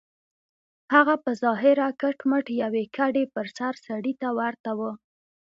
[0.93, 4.79] هغه په ظاهره کټ مټ يوې کډې پر سر سړي ته ورته و.